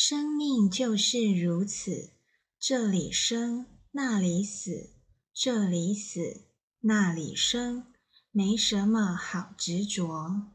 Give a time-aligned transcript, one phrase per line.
[0.00, 2.12] 生命就是如此
[2.56, 4.90] 这里生那里死
[5.34, 6.44] 这里死
[6.82, 7.92] 那里生
[8.30, 10.52] 没什么好执着。